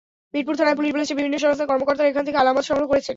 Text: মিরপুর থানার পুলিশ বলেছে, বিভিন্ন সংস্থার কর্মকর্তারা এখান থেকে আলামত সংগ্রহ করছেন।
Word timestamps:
মিরপুর 0.33 0.55
থানার 0.59 0.77
পুলিশ 0.79 0.91
বলেছে, 0.93 1.13
বিভিন্ন 1.19 1.35
সংস্থার 1.43 1.69
কর্মকর্তারা 1.71 2.11
এখান 2.11 2.23
থেকে 2.27 2.39
আলামত 2.41 2.65
সংগ্রহ 2.69 2.87
করছেন। 2.91 3.09